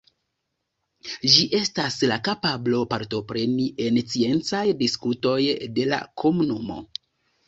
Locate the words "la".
2.11-2.15, 5.93-6.01